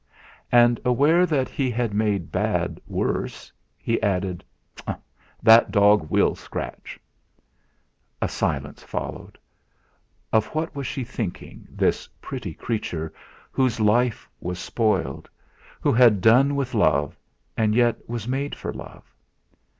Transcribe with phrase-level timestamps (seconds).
[0.51, 4.43] And, aware that he had made bad worse, he added:
[5.43, 6.99] "That dog will scratch."
[8.19, 9.37] A silence followed.
[10.33, 13.13] Of what was she thinking, this pretty creature
[13.51, 15.29] whose life was spoiled;
[15.81, 17.15] who had done with love,
[17.55, 19.03] and yet was made for love?